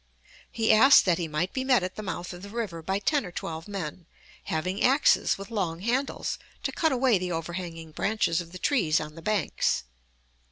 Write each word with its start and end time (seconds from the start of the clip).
He 0.51 0.73
asked 0.73 1.05
that 1.05 1.19
he 1.19 1.27
might 1.27 1.53
be 1.53 1.63
met 1.63 1.83
at 1.83 1.93
the 1.95 2.01
mouth 2.01 2.33
of 2.33 2.41
the 2.41 2.49
river 2.49 2.81
by 2.81 2.97
ten 2.97 3.23
or 3.23 3.31
twelve 3.31 3.67
men, 3.67 4.07
having 4.45 4.81
axes 4.83 5.37
with 5.37 5.51
long 5.51 5.81
handles, 5.81 6.39
to 6.63 6.71
cut 6.71 6.91
away 6.91 7.19
the 7.19 7.31
overhanging 7.31 7.91
branches 7.91 8.41
of 8.41 8.51
the 8.51 8.57
trees 8.57 8.99
on 8.99 9.13
the 9.13 9.21
banks. 9.21 9.83